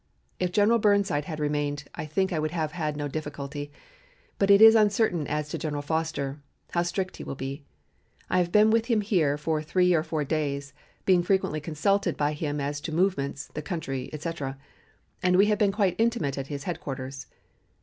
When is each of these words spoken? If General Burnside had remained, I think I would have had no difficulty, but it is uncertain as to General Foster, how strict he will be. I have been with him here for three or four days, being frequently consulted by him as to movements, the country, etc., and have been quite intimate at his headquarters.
If 0.39 0.51
General 0.51 0.79
Burnside 0.79 1.25
had 1.25 1.39
remained, 1.39 1.83
I 1.93 2.07
think 2.07 2.33
I 2.33 2.39
would 2.39 2.49
have 2.49 2.71
had 2.71 2.97
no 2.97 3.07
difficulty, 3.07 3.71
but 4.39 4.49
it 4.49 4.59
is 4.59 4.73
uncertain 4.73 5.27
as 5.27 5.47
to 5.49 5.59
General 5.59 5.83
Foster, 5.83 6.41
how 6.71 6.81
strict 6.81 7.17
he 7.17 7.23
will 7.23 7.35
be. 7.35 7.65
I 8.27 8.39
have 8.39 8.51
been 8.51 8.71
with 8.71 8.87
him 8.87 9.01
here 9.01 9.37
for 9.37 9.61
three 9.61 9.93
or 9.93 10.01
four 10.01 10.23
days, 10.23 10.73
being 11.05 11.21
frequently 11.21 11.61
consulted 11.61 12.17
by 12.17 12.33
him 12.33 12.59
as 12.59 12.81
to 12.81 12.91
movements, 12.91 13.51
the 13.53 13.61
country, 13.61 14.09
etc., 14.11 14.57
and 15.21 15.39
have 15.45 15.59
been 15.59 15.71
quite 15.71 15.93
intimate 15.99 16.35
at 16.35 16.47
his 16.47 16.63
headquarters. 16.63 17.27